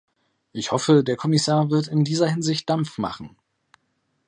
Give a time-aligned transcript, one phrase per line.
[0.51, 3.37] Ich hoffe, der Kommissar wird in dieser Hinsicht Dampf machen.